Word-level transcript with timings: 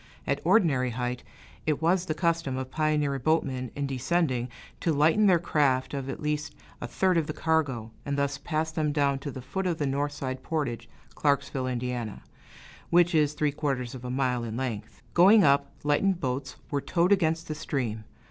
At 0.25 0.41
ordinary 0.43 0.89
height, 0.89 1.21
it 1.67 1.79
was 1.79 2.05
the 2.07 2.15
custom 2.15 2.57
of 2.57 2.71
pioneer 2.71 3.19
boatmen, 3.19 3.69
in 3.75 3.85
descending, 3.85 4.49
to 4.79 4.91
lighten 4.91 5.27
their 5.27 5.37
craft 5.37 5.93
of 5.93 6.09
at 6.09 6.19
least 6.19 6.55
a 6.81 6.87
third 6.87 7.19
of 7.19 7.27
the 7.27 7.33
cargo, 7.33 7.91
and 8.03 8.17
thus 8.17 8.39
pass 8.39 8.71
them 8.71 8.91
down 8.91 9.19
to 9.19 9.29
the 9.29 9.43
foot 9.43 9.67
of 9.67 9.77
the 9.77 9.85
north 9.85 10.13
side 10.13 10.41
portage 10.41 10.89
(Clarksville, 11.13 11.67
Ind.), 11.67 12.19
which 12.89 13.13
is 13.13 13.33
three 13.33 13.51
quarters 13.51 13.93
of 13.93 14.03
a 14.03 14.09
mile 14.09 14.43
in 14.43 14.57
length; 14.57 15.03
going 15.13 15.43
up, 15.43 15.71
lightened 15.83 16.19
boats 16.19 16.55
were 16.71 16.81
towed 16.81 17.11
against 17.11 17.47
the 17.47 17.53
stream. 17.53 18.03